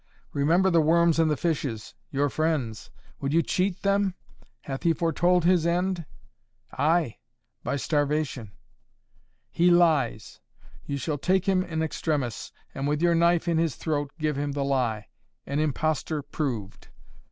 [0.33, 2.89] Remember the worms and the fishes your friends.
[3.19, 4.15] Would you cheat them?
[4.61, 6.07] Hath he foretold his end?"
[6.73, 7.19] "Ay
[7.63, 8.51] by starvation."
[9.51, 10.39] "He lies!
[10.87, 14.53] You shall take him in extremis and, with your knife in his throat, give him
[14.53, 15.09] the lie.
[15.45, 16.87] An impostor proved.